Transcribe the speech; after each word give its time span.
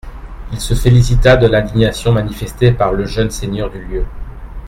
Il 0.51 0.59
se 0.59 0.73
félicita 0.73 1.37
de 1.37 1.45
l'indignation 1.45 2.11
manifestée 2.11 2.71
par 2.71 2.91
le 2.91 3.05
jeune 3.05 3.29
seigneur 3.29 3.69
du 3.69 3.79
lieu. 3.85 4.05